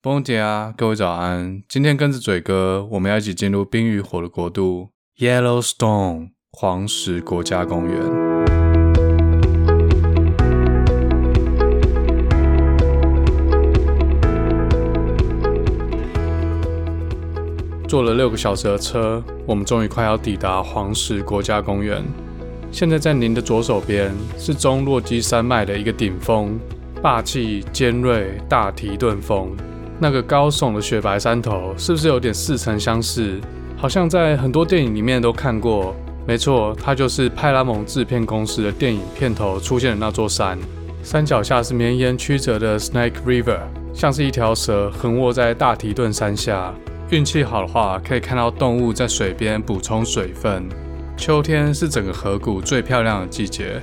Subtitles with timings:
[0.00, 1.60] Bon dia，各位早安。
[1.68, 8.00] 今天跟着嘴哥，我们要一起进入冰与火的国度 ——Yellowstone 黄石国家公园。
[17.88, 22.04] 坐了六个小时的车，我们终于快要抵达黄石国家公园。
[22.70, 26.56] 现在在您的左手边是中落基山脉的一个顶峰，
[27.02, 29.56] 霸气尖锐大提顿峰。
[30.00, 33.40] 那个高耸的雪白山头，是不是有点似曾相识？
[33.76, 35.94] 好像在很多电影里面都看过。
[36.26, 40.58] 没错，它就是派拉蒙制片公司的电影片头出现的那座山。
[41.02, 43.60] 山脚下是绵延曲折的 Snake River，
[43.94, 46.74] 像是一条蛇横卧在大提顿山下。
[47.10, 50.68] 运气好的话，可以看到动物在水边补充水分。
[51.16, 53.80] 秋天是整个河谷最漂亮的季节，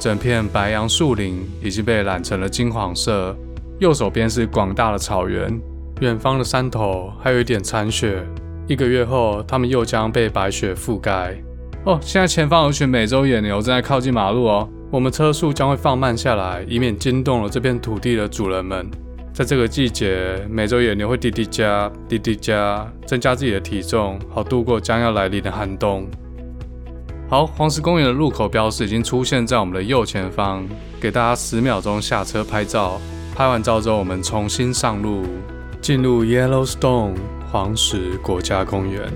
[0.00, 3.36] 整片白杨树林已经被染成了金黄色。
[3.84, 5.60] 右手边是广大的草原，
[6.00, 8.26] 远方的山头还有一点残雪。
[8.66, 11.36] 一个月后，它们又将被白雪覆盖。
[11.84, 14.66] 哦，现在前方有群美洲野牛正在靠近马路哦。
[14.90, 18.90] 我们车速将会放慢下来，以免惊动了这片土地的主人们。
[19.34, 26.06] 在这个季节，美洲野牛会滴滴加滴滴加，增加自己的体重，好度过将要来临的寒冬。
[27.28, 30.66] 好，黄石公园的入口标识已经出现在我们的右前方，
[30.98, 32.98] 给大家十秒钟下车拍照。
[33.34, 35.26] 拍完照之后，我们重新上路，
[35.80, 37.16] 进入 Yellowstone
[37.50, 39.12] 黄石国家公园。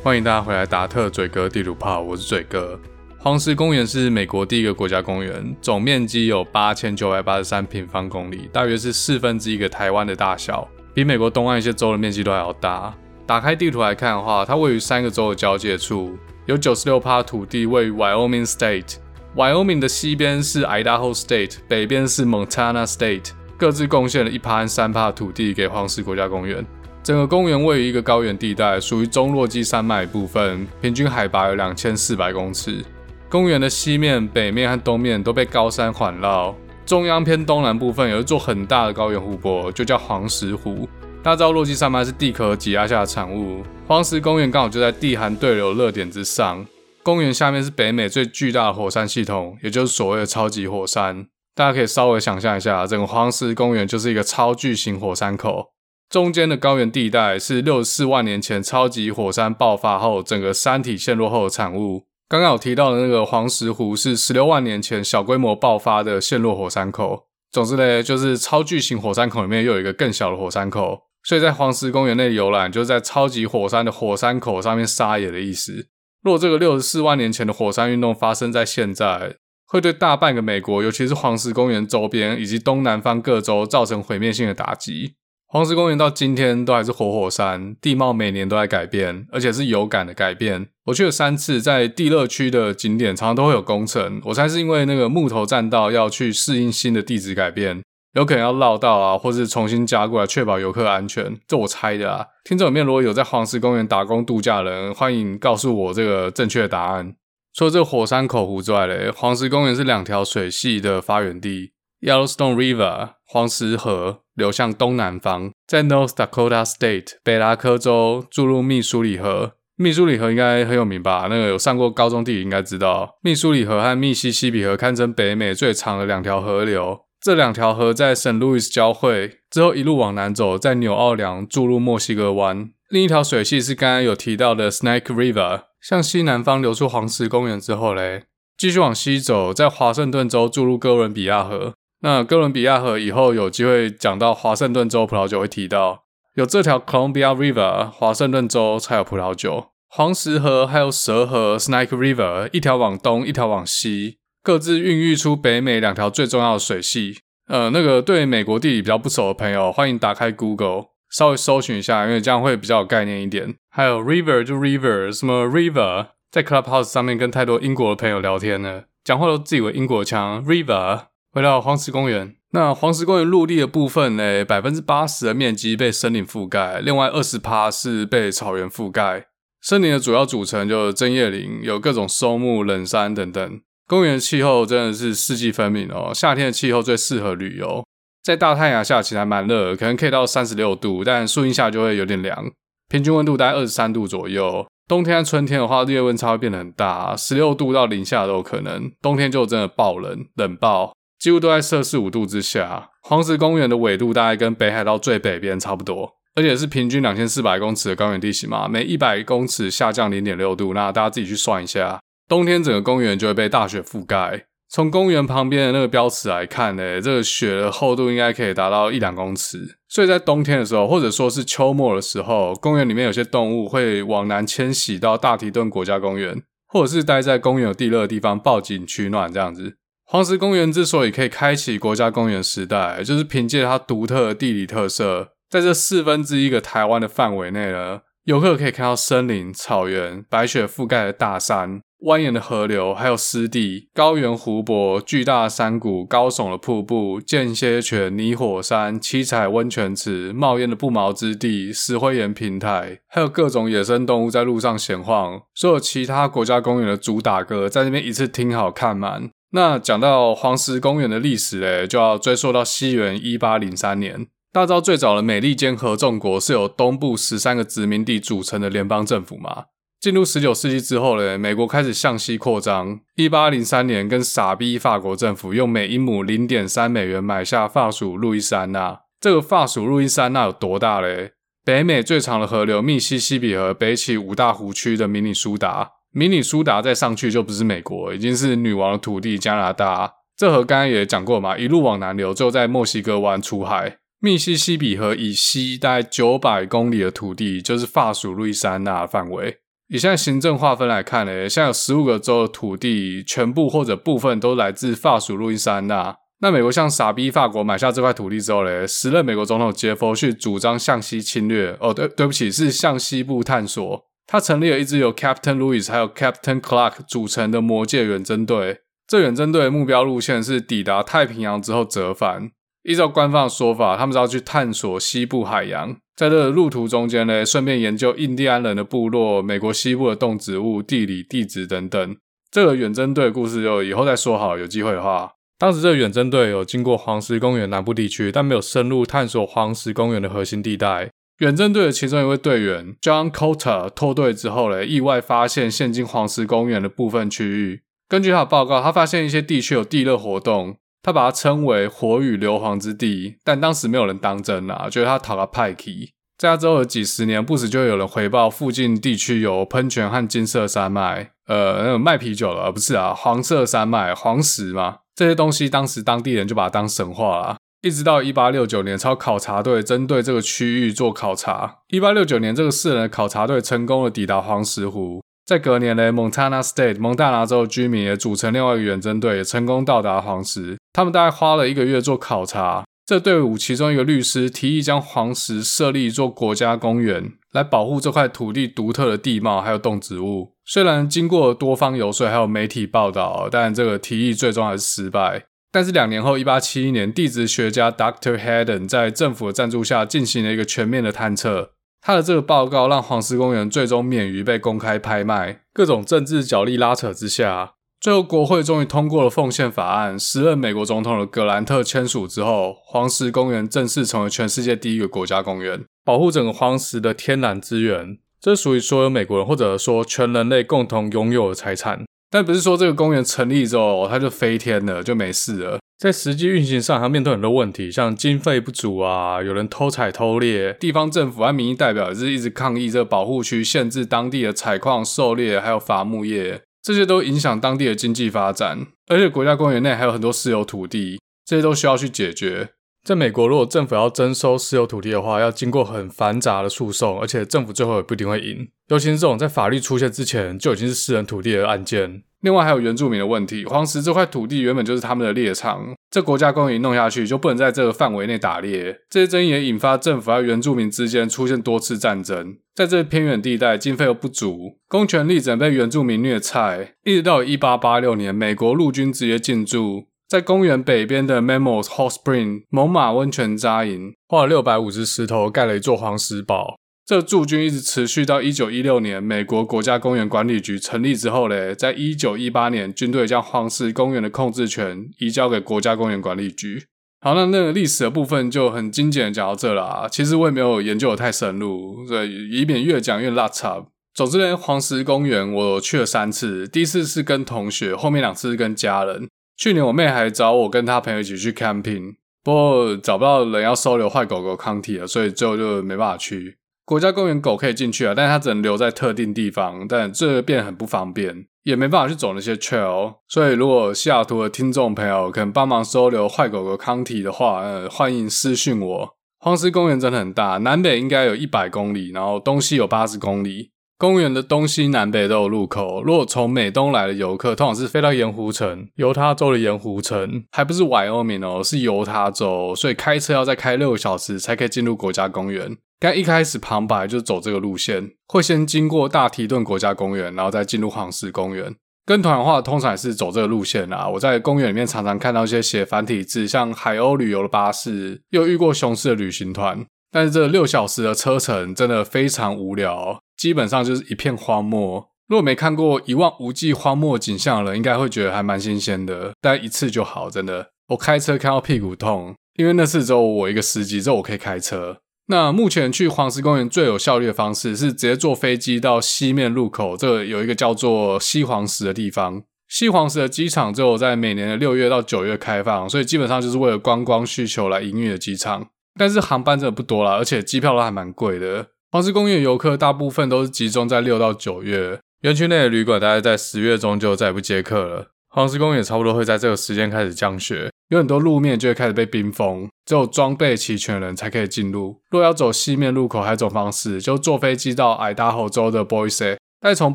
[0.00, 2.78] 欢迎大家回来，达特嘴哥地图炮，我是嘴哥。
[3.18, 12.94] 黄石公园是美国第一个国家公园，总面积有八千九百八十三平方公里，大约是四分之一个台湾的大小，比美国东岸一些州的面积都还要大。
[13.26, 18.96] 打开地图来看的话，它位于三个州的交界处，有九十六趴土地位于 Wyoming State。
[19.34, 26.66] Wyoming 的西边是 Idaho State，北边是 Montana State，各自贡献了一趴三趴土地给黄石国家公园。
[27.02, 32.84] 整个公园位于一个高原地带，属于中落基山脉部分，平均海拔有两千四百公尺。
[33.28, 36.54] 公园的西面、北面和东面都被高山环绕，
[36.84, 40.86] 中央偏东南部分有一座很大的高原湖泊，就叫黄石湖。
[41.24, 46.66] 大家知道落基山脉是地壳挤压下的产物，黄石公园刚好就在地寒对流热点之上。
[47.04, 51.28] 公园下面是北美最巨大的火山系统，也就是所谓的超级火山。
[51.54, 55.68] 大家可以稍微想象一下，整个黄石公园就是一个超巨型火山口，
[56.10, 62.02] 中间的高原地带是六十四万年前超级火山爆发后整个山体陷落后的产物。
[62.28, 67.26] 刚刚有提到的那个黄石湖是十六万年前小规模爆发的陷落火山口。
[67.52, 71.02] 总之呢，就是超巨型火山口里面又有一个更小的火山口。
[71.24, 75.86] 所以在黄石公园内游览，就是在超级火山的火山口上面撒野的意思。
[76.22, 85.14] 若这个六十四万年前的火山运动发生在现在，会对大半个美国，尤其是黄石公园周边以及东南方各州造成毁灭性的打击。
[85.46, 90.68] 黄石公园到今天都还是活火山，地貌每年都在改变，而且是有感的改变。
[90.86, 97.82] 我去了三次，在地热区的景点常常都会有工程，我猜是因为那个木头栈道要去适应新的地质改变。
[98.14, 102.26] 有可能要绕道啊，或是重新加过来确保游客安全，这我猜的啊。
[102.44, 107.14] 听众里面如果有在黄石公园打工度假人，欢迎告诉我这个正确的答案。
[107.54, 119.52] 除了这火山口湖之外嘞，黄石公园是两条水系的发源地，Yellowstone River 黄石河流向东南方，在 North Dakota State 北达科州注入密苏里河。
[119.76, 121.28] 密苏里河应该很有名吧？
[121.30, 127.00] 那个有上过高中地理应该知道，密苏里河和密西西比河堪称北美最长的两条河流。
[127.22, 132.68] 这两条河在圣路易斯交汇之后，一路往南走，在纽奥良注入墨西哥湾。
[132.90, 138.24] 另一条水系是刚刚有提到的 Snake River，向西南方流出黄石公园之后嘞，
[138.58, 141.74] 继续往西走，在华盛顿州注入哥伦比亚河。
[142.00, 146.02] 那哥伦比亚河以后有机会讲到华盛顿州葡萄酒会提到，
[146.34, 149.68] 有这条 Columbia River，华盛顿州才有葡萄酒。
[149.88, 154.18] 黄石河还有蛇河 Snake River，一条往东，一条往西。
[154.42, 157.20] 各自孕育出北美两条最重要的水系。
[157.46, 163.54] 呃，那个对美国地理比较不熟的朋友，欢迎打开 Google，稍微搜寻一下，因为这样会比较有概念一点。
[163.70, 170.44] 还有 River 就 River，什么 River，在 Clubhouse 上面跟太多英国的朋友聊天呢，讲话都自以为英国腔。
[170.44, 179.26] River，回到黄石公园，那黄石公园陆地的部分呢，百分之八十的面积被森林覆盖，另外二十趴是被草原覆盖。
[179.60, 183.60] 森林的主要组成就是针叶林，有各种松木、冷杉等等。
[183.92, 187.84] 公园的气候真的是四季分明哦，夏天的气候最适合旅游，
[188.22, 192.50] 在大太阳下其实还蛮热，可能可以到三十六度，但树荫下就会有点凉。
[192.88, 194.66] 平均温度大概二十三度左右。
[194.88, 198.90] 冬天春天的话，日夜温差会变得很大，十六度到零下都有可能。
[199.02, 202.88] 冬天就真的爆冷，冷爆，几乎都在摄氏五度之下。
[203.02, 214.46] 黄石公园的纬度大概跟北海道最北边差不多，而且是平均两千四百公尺的高原地形嘛，每一百公尺下降零点六度，那大家自己去算一下，冬天整个公园就会被大雪覆盖。
[214.68, 219.76] 从公园旁边的那个标尺来看呢，这个雪的厚度应该可以达到一两公尺。
[219.86, 229.76] 所以在冬天的时候，或者说是秋末的时候，公园里面有些动物会往南迁徙到大提顿国家公园，或者是待在公园有地热的地方报警取暖这样子。
[230.06, 241.82] 黄石公园之所以可以开启国家公园时代，就是凭借它独特的地理特色，在这四分之一个台湾的范围内呢，游客可以看到森林、草原、白雪覆盖的大山。
[242.02, 255.40] 蜿蜒的河流，还有湿地、高原湖泊、巨大山谷、高耸的瀑布、间歇泉、泥火山、七彩温泉池、冒烟的不毛之地、石灰岩平台，还有各种野生动物在路上闲晃。
[255.54, 259.30] 所有其他国家公园的主打歌，在这边一次听好看满。
[259.52, 264.26] 那讲到黄石公园的历史嘞，就要追溯到西元一八零三年。
[264.52, 269.66] 大家知道最早的美利坚合众国是由东部十三个殖民地组成的联邦政府吗？
[270.02, 272.98] 进入十九世纪之后呢，美国开始向西扩张。
[273.14, 278.98] 一八零三年，跟傻逼法国政府用每英亩零点三美元买下法属路易斯安那。
[279.20, 281.34] 这个法属路易斯安那有多大嘞？
[281.64, 290.14] 北美最长的河流密西西比河北起五大湖区的明尼苏达，明尼苏达再上去就不是美国，已经是女王的土地加拿大。
[290.36, 293.98] 这河刚刚也讲过嘛，一路往南流，最后在墨西哥湾出海。
[294.18, 299.58] 密西西比河以西大概九百公里的土地，就是法属路易斯安那的范围。
[299.92, 306.16] 以现在行政划分来看呢，现在有十五个州的土地，全部或者部分都来自法属路易斯安那。
[306.40, 311.76] 那美国向傻逼法国买下这块土地之后呢，时任美国总统杰佛逊主张向西侵略。
[311.78, 314.06] 哦，对，对不起，是向西部探索。
[314.26, 318.78] 他成立了一支由 Captain Louis 还有 Captain Clark 组成的魔界远征队。
[319.06, 322.52] 这远征队目标路线是抵达太平洋之后折返。
[322.84, 325.96] 依照官方的说法，他们是要去探索西部海洋。
[326.16, 332.16] 在这个路途中间呢，顺便研究印第安人的部落、美国西部的动植物、地理、地质等等。
[332.50, 335.32] 这个远征队的故事就以后再说好，有机会的话。
[335.58, 341.10] 当时这个远征队有经过黄石公园南部地区，但没有深入探索黄石公园的核心地带。
[341.38, 347.82] 远征队的其中一位队员 John Cotter 脱队之后呢，意外发现现今黄石公园的部分区域。
[348.08, 350.76] 根据他的报告，他发现一些地区有地热活动。
[351.02, 356.12] 他把它称为“火与硫磺之地”，但当时没有人当真啊，觉得他讨个派气。
[356.38, 367.56] 在他之后的几十年，不时就有人回报附近地区有喷泉和金色山脉，呃，那卖啤酒的，不是啊，黄色山脉、黄石嘛，这些东西当时当地人就把它当神话了。
[367.82, 371.78] 一直到一八六九年，超考察队针对这个区域做考察。
[371.88, 375.20] 一八六九年，这个四人的考察队成功的抵达黄石湖。
[375.44, 380.78] 在隔年呢，Montana State 蒙大拿州的居民也组成另外一个远征队，也成功到达黄石。
[380.92, 382.84] 他们大概花了一个月做考察。
[383.04, 390.52] 这队伍其中一个律师提议将黄石设立一座国家公园，来保护这块土地独特的地貌还有动植物。
[390.64, 395.44] 虽然经过多方游说还有媒体报道，但这个提议最终还是失败。
[395.72, 398.38] 但是两年后，一八七一年，地质学家 Dr.
[398.38, 401.72] Hayden 在政府的赞助下进行了一个全面的探测。
[402.04, 405.60] 他的这个报告让黄石公园最终免于被公开拍卖。
[405.72, 410.18] 各种政治角力拉扯之下，最后国会终于通过了奉献法案。
[410.18, 418.18] 时任美国总统的格兰特签署之后，黄石公园正式成为全世界第一个国家公园，保护整个黄石的天然资源。
[418.40, 422.04] 这属于所有美国人或者说全人类共同拥有的财产。
[422.28, 425.78] 但不是说这个公园成立之后它就飞天了，就没事了。
[426.02, 438.84] 在实际运行上，还面对很多问题，像经费不足啊，有人偷采偷猎，地方政府和民意代表也是一直抗议这个保护区限制当地的采矿、狩猎，还有伐木业，这些都影响当地的经济发展。
[439.06, 442.70] 而且国家公园内还有很多私有土地，这些都需要去解决。
[443.04, 448.68] 在美国，如果政府要征收私有土地的话，要经过很繁杂的诉讼，而且政府最后也不一定会赢。
[448.88, 452.24] 尤其是这种在法律出现之前就已经是私人土地的案件。
[452.42, 462.56] 另外还有原住民的问题，黄石这块土地原本就是他们的猎场，这国家公园弄下去就不能在这个范围内打猎，这些争议也引发政府和原住民之间出现多次战争。
[462.74, 476.76] 在这偏远地带，经费又不足，公权力只能被原住民虐菜，一直到一八八六年，美国陆军直接进驻，在公园北边的 Mammoth Hot Spring 猛犸温泉扎营，花了六百五十石头盖了一座黄石堡。
[477.04, 486.84] 这驻军一直持续到一九一六年，美国国家公园管理局成立之后嘞，在一九一八年，军队将黄石公园的控制权移交给国家公园管理局。
[487.20, 490.08] 好，那那个历史的部分就很精简的讲到这啦。
[490.10, 493.84] 其实我也没有研究的太深入，所以以免越讲越拉杂。
[494.14, 499.28] 总之呢，黄石公园我去了三次，第一次是跟同学，后面两次是跟家人。
[499.56, 506.56] 去年我妹还找我跟她朋友一起去 camping，不过找不到人要收留坏狗狗康体了，所以最后就没办法去。
[506.84, 513.14] 国家公园狗可以进去啊，但是它只能留在特定地方，但这变得很不方便，也没办法去走那些 trail。
[513.28, 519.16] 所以如果西雅图的听众朋友可能帮忙收留坏狗狗康体的话，呃，欢迎私讯我。
[519.38, 523.70] 黄石公园真的很大，南北应该有一百公里，然后东西有八十公里。
[523.96, 526.02] 公园的东西南北都有入口。
[526.02, 535.76] 如果从美东来的游客，通常是飞到盐湖城，犹他州的盐湖城，还不是 Wyoming 哦，是犹他州，所以开车要再开六个小时才可以进入国家公园。
[536.02, 541.76] 刚一开始旁白就走这个路线，会先经过大提顿国家公园，然后再进入黄石公园。
[542.04, 544.08] 跟团的话，通常也是走这个路线啦。
[544.08, 549.86] 我在公园里面常常看到一些写繁体字，像海鸥旅游的巴士，又遇过雄狮的旅行团。
[550.10, 555.08] 但是这六小时的车程真的非常无聊，基本上就是一片荒漠。
[555.28, 559.30] 如果没看过一望无际荒漠景象的人，应该会觉得还蛮新鲜的。
[559.40, 560.70] 但一次就好，真的。
[560.88, 564.98] 我开车开到屁股痛，因为那次只有我一个司机，只有我可以开车。
[565.28, 572.42] 那目前去黄石公园最有效率的方式是直接坐飞机到西面入口，这有一个叫做西黄石的地方。
[572.68, 578.66] 西黄石的机场只有在每年的六月到九月开放，所以基本上就是为了观光需求来营运的机场。
[578.98, 581.66] 但是航班真的不多啦，而且机票都还蛮贵的。
[581.90, 588.11] 黄石公园游客大部分都是集中在六到九月，园区内的旅馆大概在十月中就再也不接客了。
[588.34, 594.98] 黄石公园也差不多会在这个时间开始降雪，有很多路面就会开始被冰封，只有装备齐全的人才可以进入。
[595.10, 599.94] 若要走西面入口，还有一种方式，就坐飞机到爱达荷州的 Boise，但从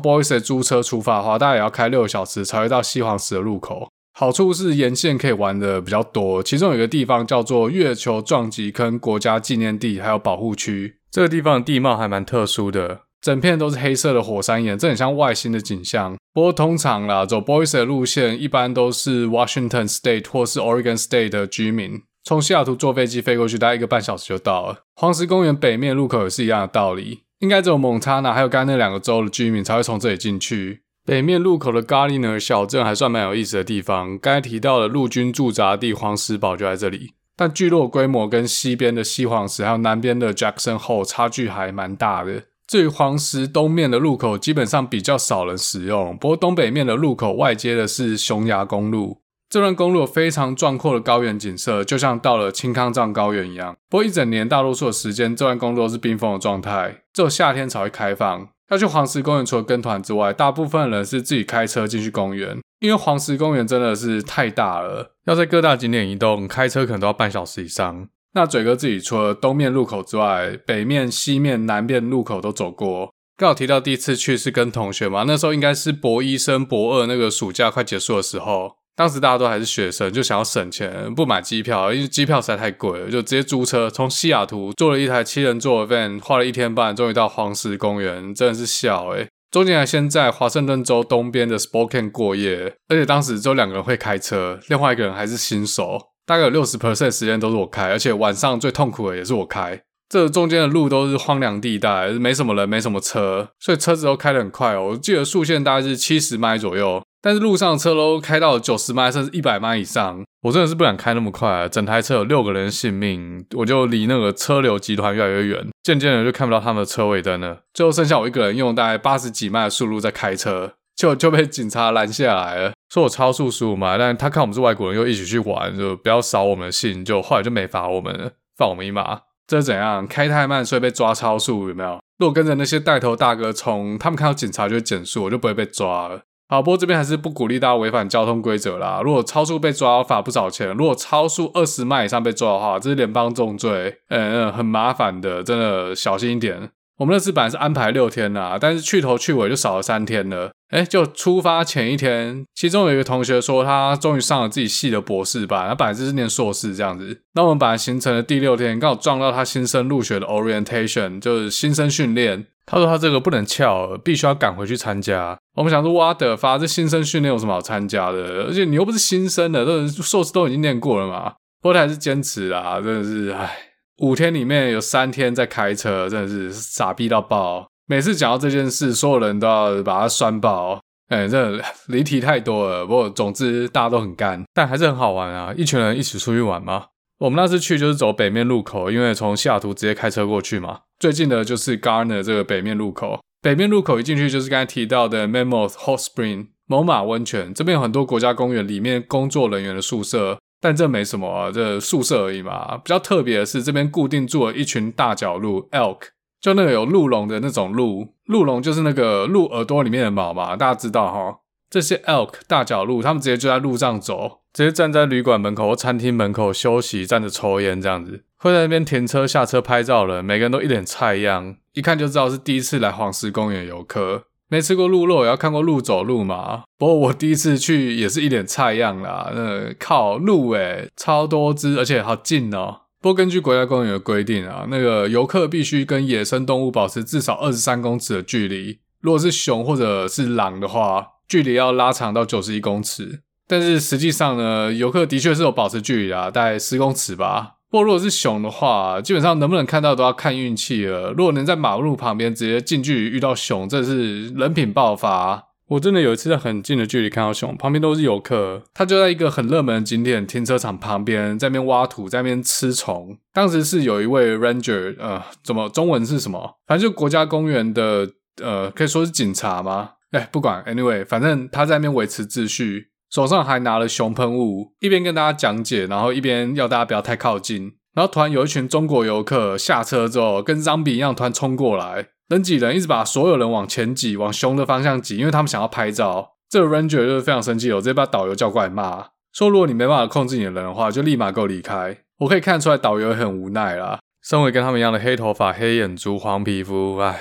[0.00, 3.88] Boise 租车出发的话，大概也要开六个小时才会到西黄石的入口。
[4.16, 10.98] 好处是沿线可以玩的比较多，其中有一个地方叫做月球撞击坑国家纪念地，还有保护区。
[11.10, 16.16] 这个地方的地貌还蛮特殊的，整片都是黑色的火山岩，这很像外星的景象。
[16.32, 24.82] 不过通常啦，走 Boise 的路线一般都是 Washington State 或是 Oregon State 的居民，从西雅图坐飞机飞过去，大概一个半小时就到了。
[24.94, 30.82] 黄石公园北面入口也是一样的道理，应该只有蒙塔纳还有刚刚那两个州的居民才会从这里进去。
[31.04, 42.42] 北面入口的 Gardiner 小镇还算蛮有意思的地方，刚才提到的陆军驻扎地黄石堡就在这里，但聚落规模跟西边的西黄石还有南边的 Jackson Hole 差距还蛮大的。
[42.68, 53.74] 至于黄石东面的路口，基本上比较少人使用，不过东北面的路口外接的是熊牙公路，这段公路有非常壮阔的高原景色，就像到了青康藏高原一样。
[53.88, 58.48] 不过一整年大多数的时间，这段公路都是冰封的状态，只有夏天才会开放。
[58.68, 68.08] 要去黄石公园，除了跟团之外，大部分人是自己开车进去公园，因为黄石公园真的是太大了，要在各大景点移动，开车可能都要半小时以上。
[68.34, 73.12] 那嘴哥自己除了东面路口之外，北面、西面、南面路口都走过。
[73.36, 78.72] 刚好提到第一次去是跟同学嘛，那时候应该是博一升博二那个暑假快结束的时候。
[78.96, 89.28] 当时大家都还是学生，就想要省钱，不买机票，因为机票实在太贵了，就直接租车从西雅图坐了一台七人座的 van，花了一天半，终于到黄石公园，真的是笑诶。
[89.52, 95.96] 中间还先在华盛顿州东边的 Spokane 过夜，而且当时只有两个人会开车，另外一个人还是新手，
[96.28, 99.80] 大概有六十 percent 时间都是我开，而且晚上最痛苦的也是我开。
[100.10, 104.88] 这中间的路都是荒凉地带，没什么人，没什么车，所以车子都开得很快哦。
[104.90, 107.02] 我记得速限大概是七十迈左右。
[107.22, 111.66] 但是路上车都开到九十迈甚至一百迈以上，我真的是不敢开那么快。
[111.68, 117.62] 整台车有六个人性命，我就离那个车流集团越来越远，渐渐的就看不到他们的车尾灯了。
[117.72, 123.96] 最后剩下我一个人用大概八十几迈的速度在开车，就就被警察拦下来了，说我超速十五迈。
[123.98, 129.20] 但他看我们是外国人，又一起去玩，就不要扫我们的兴，就后来就没罚我们了，放我们一马。
[129.46, 130.06] 这是怎样？
[130.06, 131.98] 开太慢所以被抓超速有没有？
[132.18, 136.22] 如果跟着那些带头大哥冲，他们看到警察就会减速，我就不会被抓了。
[136.50, 139.00] 好，不过这边还是不鼓励大家违反交通规则啦。
[139.04, 146.70] 如果超速被抓，罚不少钱；如果超速二十迈以上被抓的话，这是联邦重罪，嗯嗯，很麻烦的，真的小心一点。
[146.98, 150.50] 我们那次本来是安排六天啦，但是去头去尾就少了三天了。
[150.70, 157.22] 诶，就出发前一天，其中有一个同学说他终于上了自己系的博士班，他本来就是念硕士这样子。
[157.34, 162.46] 那我们本来行程的第六天刚好撞到他新生入学的 orientation，就是新生训练。
[162.66, 165.38] 他说他这个不能翘，必须要赶回去参加。
[165.54, 168.44] 我们想说，哇的发，这新生训练有什么好参加的？
[168.44, 171.30] 而且你又不是新生的，都硕士都已经念过了嘛。
[171.62, 173.56] 不过他还是坚持啦，真的是唉。
[174.02, 177.66] 五天里面有三天在开车，真的是傻逼到爆。
[177.90, 180.78] 每次讲到这件事，所有人都要把它酸爆。
[181.08, 182.84] 哎，这离题太多了。
[182.84, 185.54] 不过总之大家都很干，但还是很好玩啊！
[185.56, 186.88] 一群人一起出去玩嘛。
[187.18, 190.80] 我们那次去就是走北面路口，因为从西雅图直接开车过去嘛。
[190.98, 193.20] 最近的就是 Gardiner 这个北面路口。
[193.40, 202.76] 北面路口一进去就是刚才提到的 Mammoth Hot Spring 猛獁温泉，这边有很多国家公园里面工作人员的宿舍，但这没什么啊，这宿舍而已嘛。
[202.76, 206.00] 比较特别的是，这边固定住了一群大角鹿 Elk，
[206.40, 211.38] 就那个有鹿茸的那种鹿，鹿茸就是那个鹿耳朵里面的毛嘛，大家知道哈。
[211.70, 218.24] 这些 Elk 大角鹿，他们直接就在路上走，直接站在旅馆门口或餐厅门口休息，站着抽烟这样子。
[218.38, 224.24] 会在那边停车下车拍照了，每个人都一脸菜样，一看就知道是第一次来黄石公园游客。
[224.48, 226.62] 没吃过鹿肉，也要看过鹿走路嘛。
[226.78, 229.30] 不过我第一次去也是一脸菜样啦。
[229.34, 232.82] 那靠鹿诶，超多只，而且好近哦。
[233.00, 238.80] 不过根据国家公园的规定啊，那个游客必须跟野生动物保持至少二十三公尺的距离。
[239.00, 243.20] 如果是熊或者是狼的话，距离要拉长到九十一公尺。
[243.46, 247.54] 但是实际上呢，游客的确是有保持距离啊，大概十公尺吧。
[247.70, 251.12] 不过，如果是熊的话，基本上能不能看到都要看运气了。
[251.12, 255.47] 如果能在马路旁边直接近距离遇到熊，这是人品爆发。
[255.68, 263.18] 我真的有一次在很近的距离看到熊，旁边都是游客，他就在一个很热门的景点停车场旁边，在那边挖土，在那边吃虫。
[263.34, 266.56] 当时是有一位 ranger，呃，怎么中文是什么？
[266.66, 268.10] 反正就国家公园的，
[268.42, 269.90] 呃，可以说是警察吗？
[270.12, 272.88] 哎，不管，anyway，反正他在那边维持秩序。
[273.10, 277.72] 手上还拿了熊喷雾，一边跟大家讲解，然后一边要大家不要太靠近。
[277.94, 286.34] 然后突然有一群中国游客下车之后，跟 zombie 一样，突然冲过来，人挤人，一直把所有人往前挤，往熊的方向挤，因为他们想要拍照。
[286.48, 291.98] 这个 ranger 就是非常生气，我直接把导游叫过来骂，说如果你没办法控制你的人的话，就立马给我离开。
[292.18, 297.12] 我可以看出来导游很无奈啦，身为跟他们一样的黑头发、黑眼珠、黄皮肤，唉，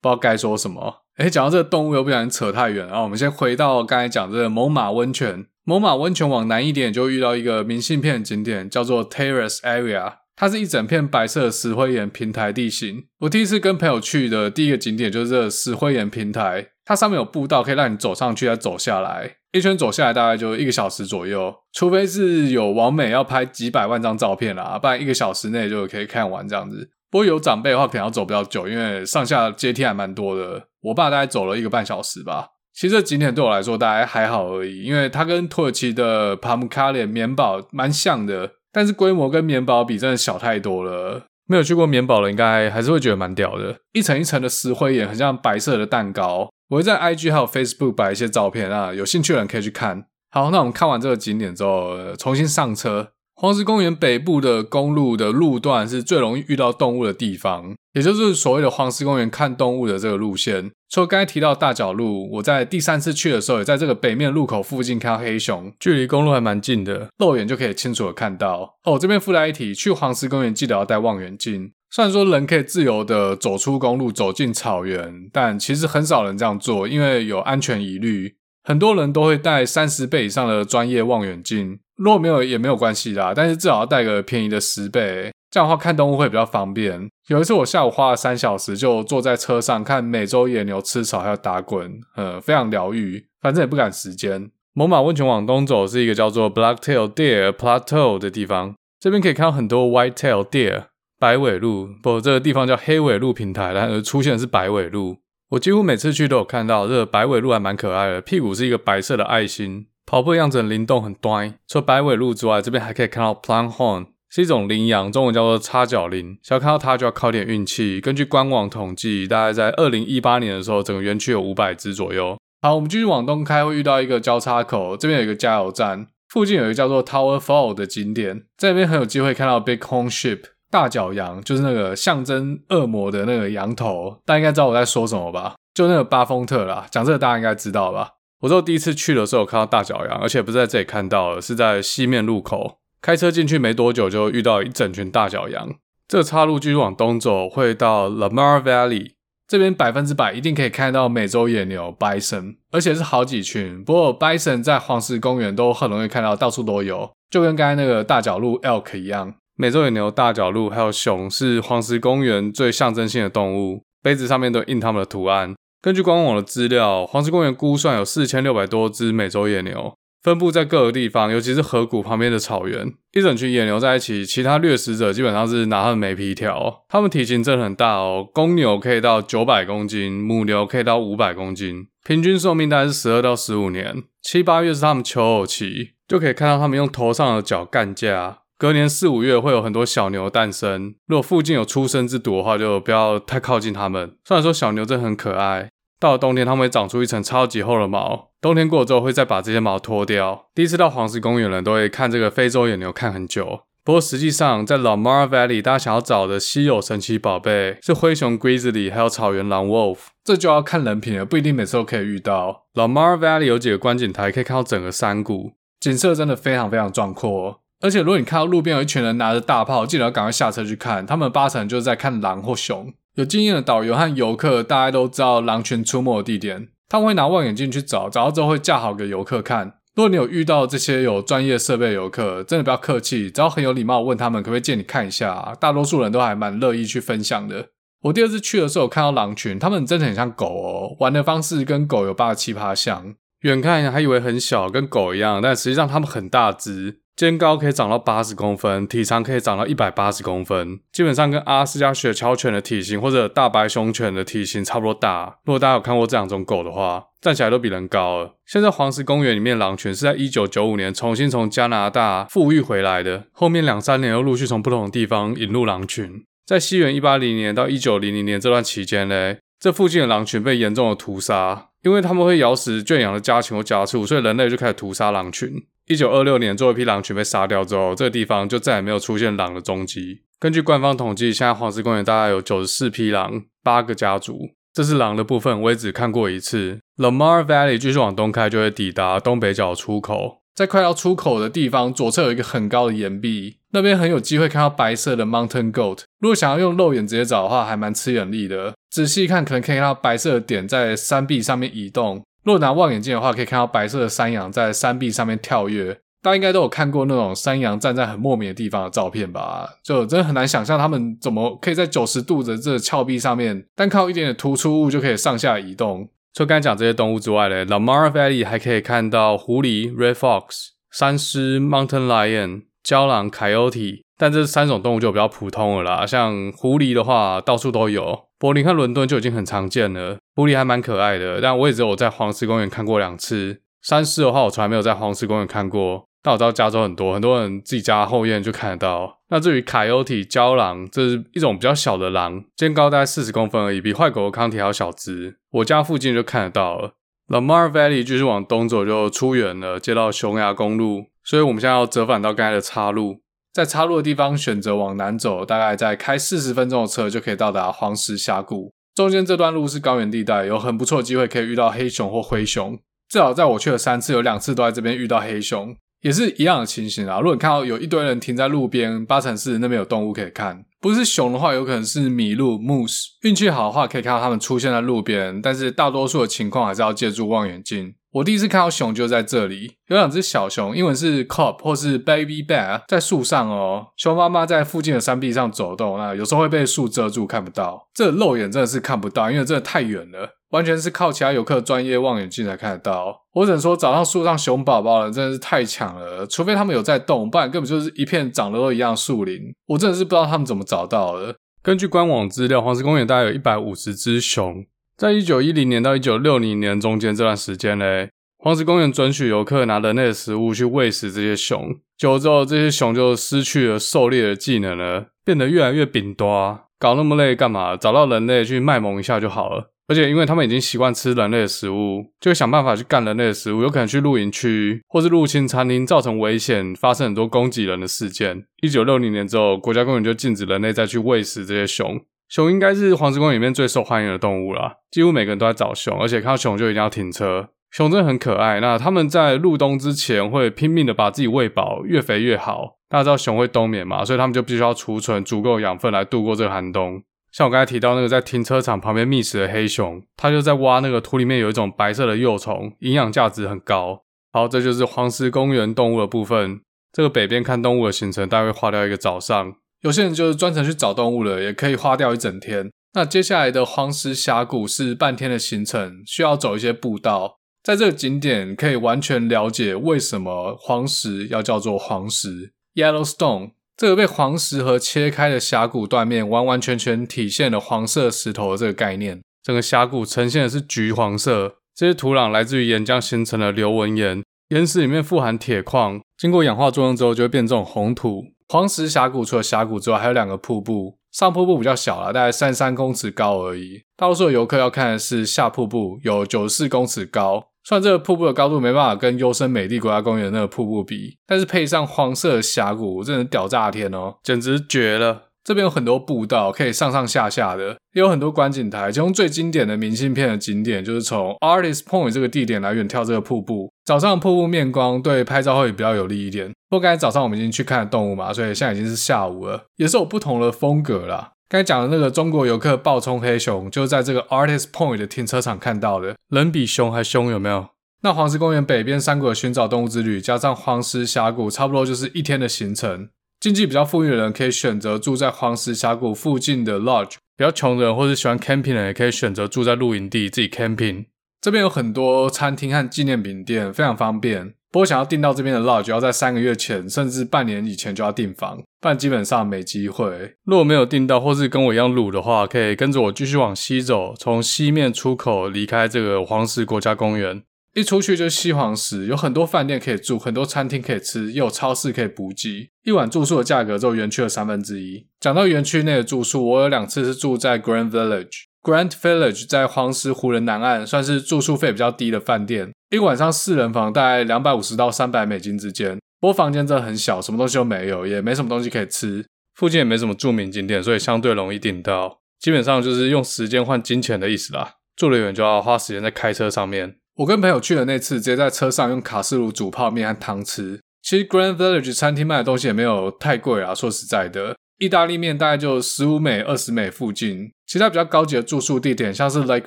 [0.00, 1.02] 不知道该说什么。
[1.16, 3.02] 哎，讲到这个动物又不小心扯太远了啊！
[3.02, 5.46] 我们先回到刚才讲这个猛犸温泉。
[5.64, 10.17] 猛犸温泉往南一点，就遇到一个明信片景点，叫做 Terrace Area。
[10.38, 13.06] 它是一整片白色石灰岩平台地形。
[13.18, 21.52] 我第一次跟朋友去的第一个景点就是这个石灰岩平台，它上面有步道可以让你走上去再走下来，一圈走下来大概就一个小时左右。
[21.72, 26.88] 除非是有网美要拍几百万张照片啦，不然一个小时内就可以看完这样子。
[27.10, 30.68] 不过有长辈的话，可能要走比较久，因为上下阶梯还蛮多的。
[30.82, 32.50] 我爸大概走了一个半小时吧。
[32.72, 41.24] 其实这景点对我来说大概还好而已，因为它跟土耳其的帕姆卡列棉堡蛮像的，但是规模跟棉堡比真的小太多了。
[41.46, 46.48] 没有去过棉堡的，应该还是会觉得蛮屌的，一层一层的石灰岩，很像白色的蛋糕。
[46.68, 50.04] 我会在 IG 还有 Facebook 摆一些照片啊，有兴趣的人可以去看。
[50.30, 53.08] 好，那我们看完这个景点之后，重新上车。
[53.40, 60.72] 黄石公园北部的公路的路段是最容易遇到动物的地方，也就是所谓的黄石公园看动物的这个路线。
[60.90, 68.74] 除了刚才提到大角鹿，我在第三次去的时候，也在这个北面路口附近看到黑熊，距离公路还蛮近的，肉眼就可以清楚的看到。
[68.82, 71.70] 哦，这边附带一提，去黄石公园记得要带望远镜。
[71.92, 78.34] 虽然说人可以自由的走出公路，走进草原，但其实很少人这样做，因为有安全疑虑。
[78.64, 81.78] 很多人都会带三十倍以上的专业望远镜。
[81.98, 87.10] 如果没有也没有关系啦，但是至少要带个便宜的十倍，这样的话看动物会比较方便。
[87.26, 93.26] 有一次我下午花了三小时，就坐在车上看美洲野牛吃草还有打滚，呃，非常疗愈。
[93.40, 94.50] 反正也不赶时间。
[94.72, 100.84] 猛獁温泉往东走是一个叫做 Blacktail Deer Plateau 的地方，这边可以看到很多 Whitetail Deer
[101.18, 105.18] 白尾鹿，不，这个地方叫黑尾鹿平台，然而出现的是白尾鹿。
[105.50, 109.86] 我几乎每次去都有看到，这个白尾鹿还蛮可爱的，屁股是一个白色的爱心。
[110.08, 111.54] 跑步的样子很灵动，很端。
[111.66, 116.38] 除了白尾鹿之外，这边还可以看到 Pronghorn，是一种羚羊，中文叫做叉角羚。
[116.42, 118.00] 想要看到它，就要靠点运气。
[118.00, 122.38] 根据官网统计，大概在二零一八年的时候，整个园区有五百只左右。
[122.62, 130.40] 好，我们继续往东开，会遇到一个交叉口，这边有一个加油站，附近有一个叫做 Tower Fall 的景点，在这边很有机会看到 Bighorn Sheep
[130.70, 134.22] 大角羊，就是那个象征恶魔的那个羊头。
[134.24, 135.56] 大家应该知道我在说什么吧？
[135.74, 138.12] 就那个巴丰特啦，讲这个大家应该知道吧？
[138.40, 142.78] 我说第一次去的时候，看到大角羊，而且不是在这里看到的，是在西面路口。
[143.00, 145.74] 开车进去没多久，就遇到一整群大角羊。
[146.06, 149.12] 这个岔路继续往东走，会到 Lamar Valley
[149.46, 153.82] 这边，百分之百一定可以看到美洲野牛 Bison，而且是好几群。
[153.82, 159.34] 不过 Bison 在黄石公园都很容易看到，到处都有，就跟刚才那个大角鹿 Elk 一样。
[159.56, 165.54] 美洲野牛、大角鹿还有熊是黄石公园最象征性的动物，杯子上面都印他们的图案。
[165.80, 172.92] 根据官网的资料，黄石公园估算有四千六百多只美洲野牛，分布在各个地方，尤其是河谷旁边的草原。
[173.12, 176.84] 一整群野牛在一起，其他掠食者基本上是拿他们没皮条。
[176.88, 184.02] 它们体型真的很大哦，公牛可以到九百公斤，母牛可以到五百公斤，平均寿命大概是十二到十五年。
[184.20, 190.96] 七八月是它们求偶期，就可以看到它们用头上的角干架，隔年四五月会有很多小牛诞生。
[191.06, 194.16] 如果附近有出生之毒的话，就不要太靠近它们。
[194.24, 200.46] 虽然说小牛真的很可爱，到了冬天它们会长出一层超级厚的毛，冬天过了之后会再把这些毛脱掉。
[200.56, 203.60] 第一次到黄石公园的人都会看这个非洲野牛看很久。
[203.84, 209.98] 不过实际上在 Lamar Valley，大家想要找的稀有神奇宝贝是灰熊 Grizzly，还有草原狼 Wolf。
[210.24, 212.64] 这就要看人品了，不一定每次都可以遇到。
[212.74, 217.60] Lamar Valley 有几个观景台可以看到整个山谷，景色真的非常非常壮阔。
[217.80, 221.06] 而且，如果你看到路边有一群人拿着大炮，记得要赶快下车去看。
[221.06, 222.92] 他们八成就是在看狼或熊。
[223.14, 226.68] 有经验的导游和游客，大家都知道狼群出没的地点。
[226.88, 229.74] 他们会拿望远镜去找，找到之后会架好给游客看。
[229.94, 235.56] 如果你有遇到这些有专业设备的游客，真的不要客气，只要很有礼貌问他们可不可以借你看一下。
[235.60, 237.68] 大多数人都还蛮乐意去分享的。
[238.02, 243.14] 我第二次去的时候，看到狼群，他们真的很像狗哦，玩的方式跟狗有八七八像。
[243.40, 247.00] 远看还以为很小，跟狗一样，但实际上他们很大只。
[247.18, 255.38] 肩高可以长到八十公分，体长可以长到一百八十公分，基本上跟阿拉斯加雪橇犬的体型或者大白熊犬的体型差不多大。
[255.44, 258.36] 如果大家有看过这两种狗的话，站起来都比人高了。
[258.46, 266.22] 现在黄石公园里面狼群是在一九九五年重新从加拿大复育回来的，后面两三年又陆续从不同的地方引入狼群。
[266.46, 275.52] 在西元一八零年到一九零零年这段期间呢，这附近的狼群被严重的屠杀，因为他们会咬死圈养的家禽或家畜，所以人类就开始屠杀狼群。
[275.88, 280.20] 一九二六年，最后一批狼群被杀掉之后，这个地方就再也没有出现狼的踪迹。
[280.38, 284.50] 根据官方统计，现在黄石公园大概有九十四匹狼，八个家族。
[284.74, 286.78] 这是狼的部分，我也只看过一次。
[286.98, 290.42] Lamar Valley 继续往东开，就会抵达东北角出口。
[290.54, 296.00] 在快到出口的地方，左侧有一个很高的岩壁，那边很有机会看到白色的 Mountain Goat。
[296.20, 298.74] 如果想要用肉眼直接找的话，还蛮吃眼力的。
[298.90, 302.22] 仔细看，可能可以看到白色的点在山壁上面移动。
[302.48, 306.00] 若拿望远镜的话，可以看到白色的山羊在山壁上面跳跃。
[306.20, 309.68] 大家应该都有看过那种山羊站在很莫名的地方的照片吧？
[309.84, 316.08] 就真的很难想象他们怎么可以在九十度的这峭壁上面，单靠一点点突出物就可以上下移动。
[316.34, 324.00] 除了刚才讲这些动物之外呢，Lamar Valley 还可以看到狐狸 Red Fox、山狮 Mountain Lion、郊狼 Coyote。
[324.20, 330.16] 但这三种动物就比较普通了啦，像狐狸的话，到处都有，柏林和伦敦就已经很常见了。
[330.38, 333.60] 狐狸还蛮可爱的，但我也只有在黄石公园看过两次。
[333.82, 336.04] 山狮的话，我从来没有在黄石公园看过。
[336.22, 339.18] 但我知道加州很多，很多人自己家后院就看得到。
[339.30, 345.38] 那至于 Coyote 郊狼，这是一种比较小的狼，肩高大概四十公分而已，比坏狗的康体还要小只。
[345.50, 346.92] 我家附近就看得到了。
[347.26, 353.22] Lamar Valley 继续往东走就出远了，接到熊牙公路，所以我们现在要折返到刚才的岔路。
[353.52, 358.72] 在岔路的地方选择往南走，大概再开四十分钟的车就可以到达黄石峡谷。
[358.98, 362.76] 中间这段路是高原地带，有很不错的机会可以遇到黑熊或灰熊。
[363.08, 367.20] 至少在我去了三次，有两次都在这边遇到黑熊，也是一样的情形啊。
[367.20, 370.64] 如果你看到有一堆人停在路边，八成是那边有动物可以看。
[370.80, 373.04] 不是熊的话，有可能是麋鹿 （moose）。
[373.22, 377.94] 运气好的话，可以看到它们出现在路边，但是大多数的情况还是要借助望远镜。
[378.18, 383.88] 我第一次看到熊就在这里，有两只小熊，英文是 cub 或是 baby bear，在树上哦。
[383.96, 387.88] 熊妈妈在附近的山壁上走动，那有时候会被树遮住，看不到。
[387.94, 393.22] 这肉眼真的是看不到，因为真的太远了，完全是靠其他游客专业望远镜才看得到。
[393.34, 399.40] 我只能说，找到树上熊宝宝了真的是太强了，除非他们有在动，不然根本就是一片长得都一样树林。
[399.66, 401.36] 我真的是不知道他们怎么找到的。
[401.62, 404.64] 根据官网资料，黄石公园大概有一百五十只熊。
[404.98, 411.72] 在一九一零年到一九六零年中间这段时间呢，黄石公园准许游客拿人类的食物去喂食这些熊。
[411.96, 416.62] 久了之后，这些熊就失去了狩猎的技能了，变得越来越扁多。
[416.80, 417.76] 搞那么累干嘛？
[417.76, 419.70] 找到人类去卖萌一下就好了。
[419.86, 428.42] 而且因为他们已经习惯吃人类的食物，就会想办法去干人类的食物，有可能去露营区或是入侵餐厅，造成危险，发生很多攻击人的事件。
[428.62, 432.00] 一九六零年之后，国家公园就禁止人类再去喂食这些熊。
[432.28, 437.48] 熊应该是黄石公园里面最受欢迎的动物啦，几乎每个人都在找熊，而且看到熊就一定要停车。
[437.70, 442.76] 熊真的很可爱，那他们在入冬之前会拼命的把自己喂饱，越肥越好。
[442.88, 447.02] 大家知道熊会冬眠嘛，所以他们就必须要储存足够养分来度过这个寒冬。
[447.30, 454.02] 像我刚才提到那个在停车场旁边觅食的黑熊，它就在挖那个土里面有一种白色的幼虫，营养价值很高。
[454.32, 456.60] 好，这就是黄石公园动物的部分。
[456.90, 459.54] 这个北边看动物的行程大概会花掉一个早上。
[459.82, 462.70] 有些人就是专程去找动物了，也可以花掉一整天。
[462.94, 467.38] 那接下来的黄石峡谷是半天的行程，需要走一些步道。
[467.62, 473.50] 在这个景点可以完全了解为什么黄石要叫做黄石 （Yellowstone）。
[473.76, 479.20] 这个被黄石河切开的峡谷断面，完完全全体现了黄色石头的这个概念。
[479.44, 488.24] 整个峡谷呈现的是橘黄色，这些土壤来自于岩浆形成的流纹岩，岩石里面富含铁矿，经过氧化作用之后就会变这种红土。
[488.48, 490.98] 黄石峡谷除了峡谷之外，还有两个瀑布。
[491.12, 493.82] 上瀑布比较小了，大概三三公尺高而已。
[493.96, 497.48] 大多数的游客要看的是下瀑布，有九十四公尺高。
[497.64, 505.27] 虽然这个瀑布的高度没办法跟优生美地国家公园那个瀑布比，但是配上黄色的峡谷，真的屌炸天哦，简直绝了！
[505.44, 508.92] 这边有很多步道可以上上下下的，也有很多观景台。
[508.92, 513.70] 其中最经典的明信片的景点就是从 Artist Point 这个地点来远眺这个瀑布。
[513.84, 516.50] 早上瀑布面光对拍照会比较有利一点。
[516.68, 521.32] 不过刚才早上我们已经去看了动物嘛，所以现在已经是下午了，也是有不同的风格啦。
[521.48, 527.68] 刚才讲的那个中国游客暴冲黑熊，就是在这个 Artist Point 的停车场看到的，人比熊还凶，有没有？
[528.02, 533.08] 那黄石公园北边山谷的寻找动物之旅，加上黄石峡谷，差不多就是一天的行程。
[533.40, 541.04] 经济比较富裕的人可以选择住在黄石峡谷附近的 lodge，比较穷的人或是喜欢 camping 的人也可以选择住在露营地自己 camping。
[541.40, 544.54] 这边有很多餐厅和纪念品店，非常方便。
[544.72, 550.34] 不过想要订到这边的 lodge，要在三个月前甚至半年以前就要订房，不然基本上没机会。
[550.44, 557.44] 如果没有订到，或是跟我一样鲁的话，可以跟着我继续往西走，从西面出口离开这个黄石国家公园。
[557.78, 562.70] 一出去就是西黄石，有很多饭店可以住，很多餐厅可以吃，也有超市可以补给。
[562.82, 565.06] 一晚住宿的价格只有园区的三分之一。
[565.20, 568.46] 讲到园区内的住宿，我有两次是住在 Grand Village。
[568.62, 572.72] Grand Village 在黄石湖的南岸，算是住宿费比较低的饭店。
[572.90, 575.98] 一晚上四人房大概两百五十到三百美金之间。
[576.20, 579.24] 不过房间真的很小，什么东西都没有，也没什么东西可以吃。
[579.54, 582.18] 附近也没什么著名景点，所以相对容易订到。
[582.40, 584.74] 基本上就是用时间换金钱的意思啦。
[584.96, 586.96] 住得远就要花时间在开车上面。
[587.18, 590.80] 我跟朋友去的那次，直接在车上用卡式炉煮泡面和汤吃。
[591.02, 597.50] 其实 Grand Village 餐厅卖的东西也没有太贵啊，说实在的，意大利面大概就十五美、二十美附近。
[597.66, 599.66] 其他比较高级的住宿地点，像是 Lake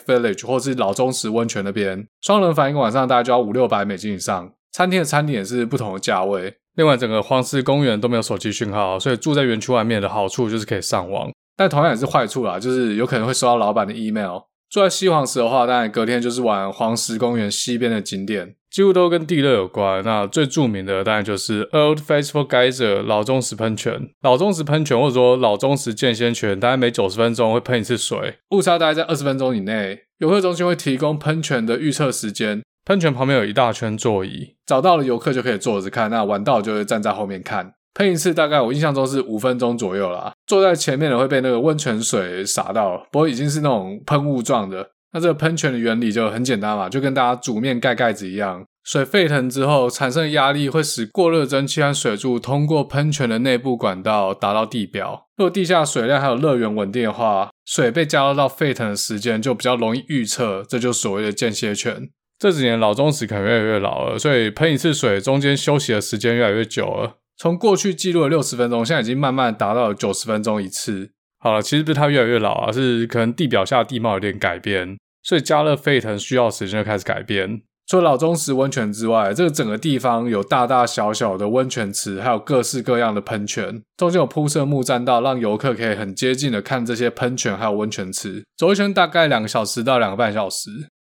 [0.05, 4.49] Village 或是老钟石温泉那边，双人房一个晚上大概就要五六百美金以上。
[4.71, 6.55] 餐厅的餐点是不同的价位。
[6.75, 14.39] 另外，整个黄石公园都没有手机讯号，所以住在园区外面的好处就是可以上网，但同样也是坏处啦，就是有可能会收到老板的 email。
[14.71, 20.01] 住在西黄石的话，当然隔天就是玩黄石公园西边的景点，几乎都跟地热有关。
[20.05, 24.11] 那最著名的当然就是 Old Faithful Geyser 老钟石喷泉。
[24.21, 30.03] 老钟石喷泉或者说老钟石见仙泉，大概每九十分钟会喷一次水，误差大概在二十分钟以内。
[30.19, 37.73] 游客中心会提供喷泉的预测时间，喷泉旁边有一大圈座椅，找到了游客就可以坐着看，那玩到就会站在后面看。
[37.93, 44.91] 喷一次大概我印象中是五分钟左右啦，坐在前面的会被那个温泉水洒到，不过已经是那种喷雾状的。
[45.13, 55.27] 那这个喷泉的原理就很简单嘛，就跟大家煮面盖盖子一样，水沸腾之后产生的压力会使过热蒸汽和水柱通过喷泉的内部管道达到地表。
[55.35, 62.09] 如果地下水量还有热源稳定的话，水被加热到沸腾的时间就比较容易预测，这就所谓的间歇泉。
[62.39, 67.17] 这几年老钟石可能越来越老了，所以喷一次水中间休息的时间越来越久了。
[67.41, 71.09] 从过去记录的六十分钟，现在已经慢慢达到了九十分钟一次。
[71.39, 77.63] 好了，其实不是它越来越老啊，是可能地表下的地貌有点改变，所以加热沸腾需要时间就开始改变。
[77.87, 88.43] 除了老钟石温泉之外，这个整个地方有大大小小的温泉池，还有各式各样的喷泉，中间有铺设木栈道，让游客可以很接近的看这些喷泉还有温泉池。
[88.55, 90.69] 走一圈大概两个小时到两个半小时。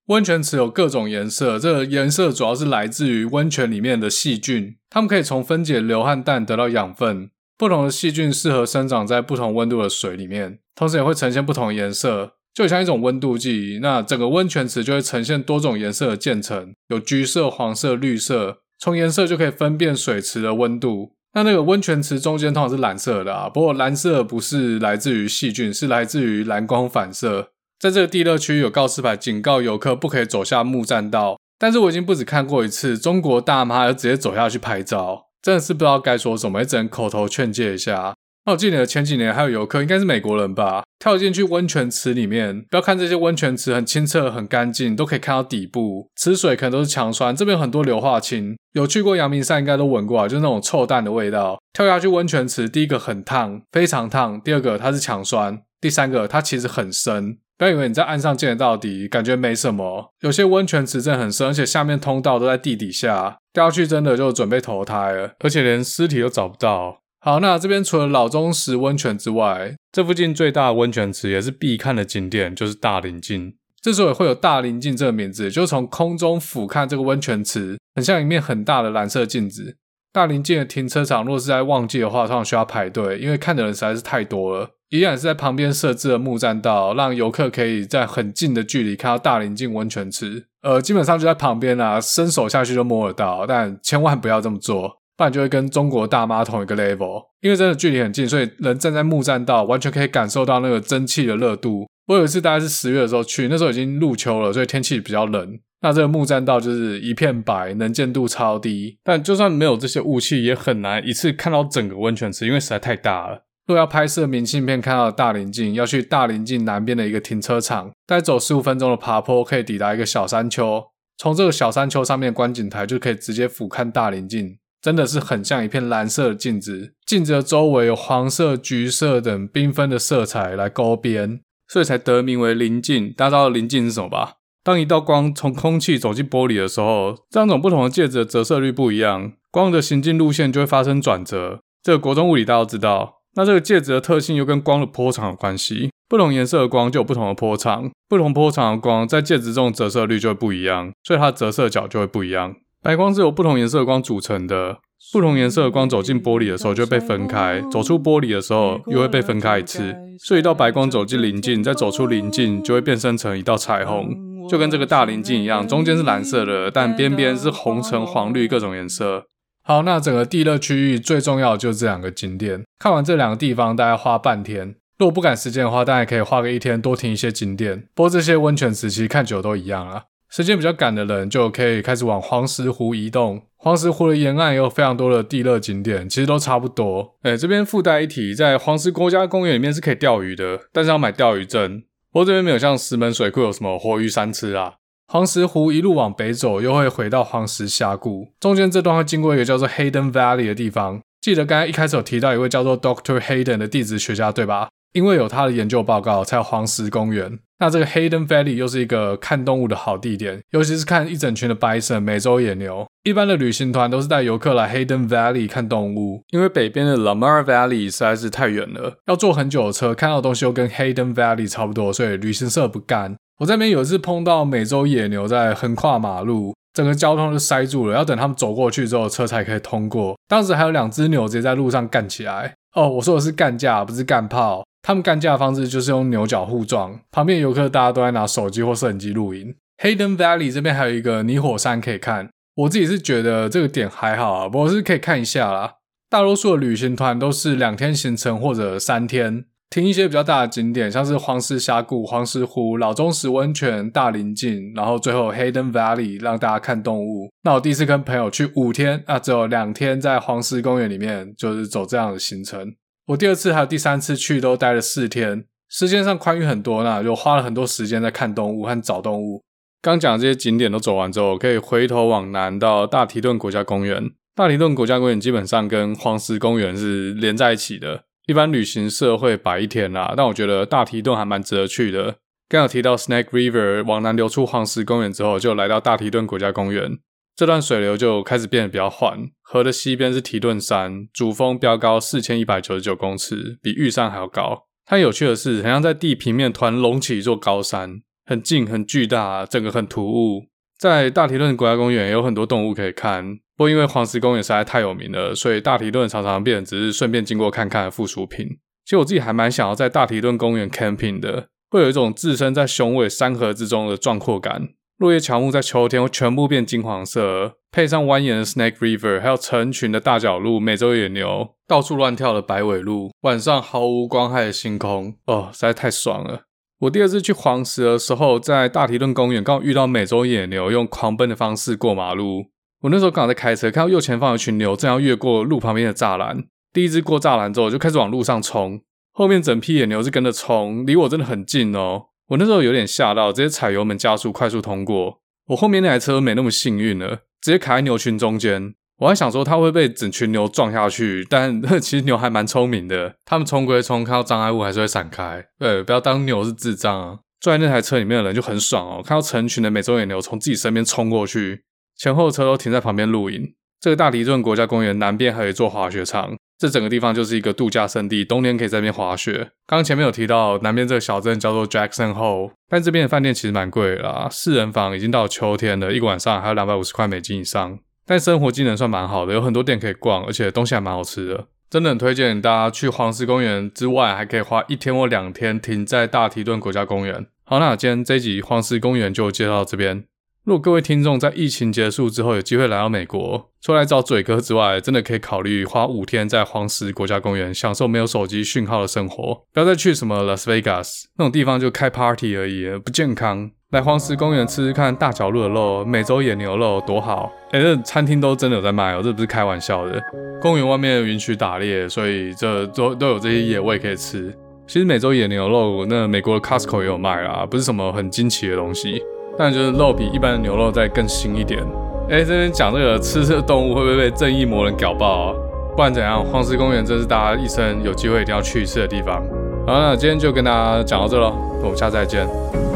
[0.09, 7.31] 温泉池有各种颜色，这个颜色主要是来自于温泉里面的细菌，它们可以从分解硫和氮得到养分。
[7.59, 13.81] 不同的细菌适合生长在不同温度的水里面，同时也会呈现不同颜色，就像一种温度计。
[13.83, 21.12] 那整个温泉池就会呈现多种颜色的渐层，有橘色、黄色、绿色，从颜色就可以分辨水池的温度。
[21.35, 27.51] 那那个温泉池中间通常是蓝色的啊，不过蓝色不是来自于细菌，是来自于蓝光反射。
[27.79, 38.14] 在这个地热区有告示牌警告游客不可以走下木栈道，但是我已经不止看过一次，中国大妈要直接走下去拍照，真的是不知道该说什么，也只能口头劝诫一下。
[38.47, 51.61] 那我记得前几年还有游客，应该是美国人吧，跳进去温泉池里面，不要看这些温泉池很清澈很干净，都可以看到底部，池水可能都是强酸，这边有很多硫化氢，有去过阳明山应该都闻过啊，就是那种臭蛋的味道。
[51.75, 57.38] 跳下去温泉池，第一个很烫，非常烫；第二个它是强酸，第三个它其实很深。
[57.59, 60.14] 不要以为你在岸上见得到底，感觉没什么。
[60.21, 67.01] 有些温泉池真的很深，而且下面通道都在地底下，掉下去真的就准备投胎了，而且连尸体都找不到。
[67.21, 73.55] 好，那这边除了老钟石温泉之外，这附近最大的温泉池也是必看的景点，就是大棱镜。
[73.83, 79.77] 之所以会有大棱镜这个名字，就是从空中俯瞰这个温泉池，很像一面很大的蓝色镜子。
[80.12, 84.71] 大棱镜的停车场，若是在旺季的话，通常需要排队，因为看的人实在是太多了。
[84.90, 90.46] 依然是在旁边设置了木栈道，让游客可以在很近的距离看到大棱镜温泉池。
[90.62, 94.98] 呃，基本上就在旁边啊，伸手下去就摸得到，但千万不要这么做。
[95.16, 97.24] 不然就会跟中国大妈同一个 level。
[97.40, 101.87] 因为真的距离很近，所以人站在木栈道，完全可以感受到那个蒸汽的热度。
[102.07, 105.59] 我有一次大概是十月的时候去，那时候已经入秋了，所以天气比较冷。
[105.83, 108.98] 那这个木栈道就是一片白，能见度超低。
[109.05, 113.44] 但就算没有这些雾气，也很难一次看到整个温泉池，因为实在太大了。
[113.69, 120.83] 若要拍摄明信片看到的大棱镜，要去大棱镜南边的一个停车场，再走十五分钟的爬坡，可以抵达一个小山丘。
[121.19, 126.95] 从这个小山丘上面的观景台就可以直接俯瞰大棱镜，真的是很像一片蓝色的镜子。
[127.05, 133.13] 镜子的周围有黄色、橘色等缤纷的色彩来勾边，所以才得名为棱镜。
[133.15, 134.37] 大家知道棱镜是什么吧？
[134.65, 141.61] 当一道光从空气走进玻璃的时候，这两种不同的介质的折射率不一样，光的行进路线就会发生转折。
[141.83, 143.18] 这个国中物理大家都知道。
[143.38, 152.53] 那这个介质的特性又跟光的波长有关系，不同颜色的光就有不同的波长，不同波长的光在介质中折射率就会不一样，所以它的折射角就会不一样。
[152.83, 154.79] 白光是由不同颜色的光组成的，
[155.12, 159.94] 不同颜色的光走进玻璃的时候就会被分开，走出玻璃的时候又会被分开一次。
[160.18, 164.48] 所以一道白光走进棱镜，再走出棱镜就会变身成一道彩虹。
[164.48, 169.27] 就跟这个大棱镜一样，中间是蓝色的，但边边是红橙黄绿各种颜色。
[169.69, 172.65] 好，那整个地热区域最重要的就是这两个景点。
[172.79, 174.75] 看完这两个地方，大概花半天。
[174.99, 177.87] 如果不赶时间的话，当然可以花个一天，多停一些景点。
[177.95, 180.05] 不过这些温泉池其实看久都一样啊。
[180.31, 183.43] 时间比较赶的人，就可以开始往黄石湖移动。
[183.57, 187.17] 黄石湖的沿岸也有非常多的地热景点，其实都差不多。
[187.21, 191.83] 哎，这边附带一提，在黄石国家公园里面是可以钓鱼的，但是要买钓鱼证。
[192.11, 194.77] 不过这边没有像石门水库有什么活鱼山吃啊。
[195.11, 201.01] 黄石湖一路往北走，又会回到黄石峡谷，中间这段会经过一个叫做 Hayden Valley 的地方。
[201.23, 204.68] 记得刚才一开始有提到一位叫做 Doctor Hayden 的地质学家，对吧？
[204.92, 207.38] 因为有他的研究报告，才有黄石公园。
[207.59, 212.87] 那这个 Hayden Valley 又是一个看动物的好地点，尤其是看一整群的 Bison 美洲野牛。
[213.03, 223.16] 一般的旅行团都是带游客来 Hayden Valley 看动物，因为北边的 Lamar Valley 实在是太远了，要坐很久的车，看到的东西又跟 Hayden Valley 差不多，所以旅行社不干。
[223.38, 230.16] 我这边有一次碰到美洲野牛在横跨马路，整个交通就塞住了，要等他们走过去之后，车才可以通过。
[230.27, 232.55] 当时还有两只牛直接在路上干起来。
[232.74, 234.64] 哦，我说的是干架，不是干炮。
[234.83, 239.55] 他们干架的方式就是用牛角互撞，旁边游客大家都在拿手机或摄影机录影。
[239.83, 245.74] Hayden Valley 这边还有一个泥火山可以看，我自己是觉得这个点还好啊，不过是可以看一下啦。
[246.11, 257.31] 大多数的旅行团都是两天行程或者三天，停一些比较大的景点，像是黄石峡谷、黄石湖、老钟石温泉、大林径，然后最后 Hayden Valley 让大家看动物。
[257.43, 262.75] 那我第一次跟朋友去五天，那，只有两天在黄石公园里面，就是走这样的行程。
[263.09, 269.43] 我第二次还有第三次去都待了四天，时间上宽裕很多，那就花了很多时间在看动物和找动物。
[269.83, 274.11] 刚讲这些景点都走完之后，可以回头往南到大提顿国家公园。
[274.35, 282.17] 大提顿国家公园基本上跟黄石公园是连在一起的，一般旅行社会摆一天啦，但我觉得大提顿还蛮值得去的。
[282.47, 286.99] 刚有提到 Snake River 往南流出黄石公园之后，就来到大提顿国家公园。
[287.35, 294.67] 这段水流就开始变得比较缓，河的西边是提顿山，主峰标高四千一百九十九公尺，比玉山还要高。
[294.85, 300.49] 它有趣的是，很像在地平面团隆起一座高山，很近很巨大，整个很突兀。
[300.79, 308.47] 在大提顿国家公园有很多动物可以看，不过因为黄石公园实在太有名了，所以大提顿常常变只是顺便经过看看的附属品。
[308.85, 314.69] 其实我自己还蛮想要在大提顿公园 camping 的，会有一种置身在雄伟山河之中的壮阔感。
[314.99, 326.48] 落叶乔木在秋天会全部变金黄色，配上蜿蜒的 Snake River，还有成群的大角鹿、美洲野牛，到处乱跳的白尾鹿，晚上毫无光害的星空，哦，实在太爽了！
[326.81, 332.47] 我第二次去黄石的时候，在大提顿公园刚好遇到美洲野牛用狂奔的方式过马路。
[332.83, 338.81] 我那时候刚好在开车，看到右前方有群牛正要越过路旁边的栅栏，第一只过栅栏之后就开始往路上冲，
[339.12, 342.05] 后面整批野牛是跟着冲，离我真的很近哦。
[342.29, 345.21] 我那时候有点吓到，直接踩油门加速，快速通过。
[345.49, 348.75] 我后面那台车没那么幸运了，直接卡在牛群中间。
[348.99, 355.45] 我还想说它会被整群牛撞下去， 但其实牛还蛮聪明的，他们冲归冲，看到障碍物还是会闪开。
[355.59, 357.18] 对，不要当牛是智障啊！
[357.41, 361.62] 坐在那台车里面的人就很爽哦，看到成群的美洲野牛从自己身边冲过去，
[361.97, 363.55] 前后车都停在旁边录影。
[363.81, 366.37] 这个大提顿国家公园南边还有一座滑雪场。
[366.59, 369.49] 这整个地方就是一个度假胜地，冬天可以在那边滑雪。
[369.68, 377.79] 刚前面有提到南边这个小镇叫做 Jackson Hole，但这边的饭店其实蛮贵啦，四人房已经到秋天了，一个晚上还有两百五十块美金以上。
[378.09, 387.27] 但生活技能算蛮好的，有很多店可以逛，而且东西还蛮好吃的，真的很推荐大家去黄石公园之外，还可以花一天或两天停在大提顿国家公园。
[387.45, 390.05] 好，那今天这一集黄石公园就介绍到这边。
[390.49, 403.51] 如果各位听众在疫情结束之后有机会来到美国，除了找嘴哥之外，真的可以考虑花五天在黄石国家公园享受没有手机讯号的生活，不要再去什么 Las Vegas 那种地方就开 party 而已，不健康。
[403.72, 407.30] 来黄石公园吃吃看大角鹿的肉，美洲野牛肉多好！
[407.51, 410.03] 哎、欸，这餐厅都真的有在卖哦，这不是开玩笑的。
[410.40, 414.34] 公园外面允许打猎，所以这都都有这些野味可以吃。
[414.66, 419.03] 其实美洲野牛肉，那美国的 Costco 也有卖啦，不是什么很惊奇的东西，
[419.39, 421.64] 但就是肉比一般的牛肉再更腥一点。
[422.11, 425.34] 哎、这边讲这个吃这个动物会不会被正义魔人搞爆啊？
[425.70, 429.22] 不管怎样，黄石公园真是大家一生有机会一定要去一次的地方。
[429.66, 431.32] 好，那今天就跟大家讲到这喽，
[431.62, 432.68] 我们下次再见。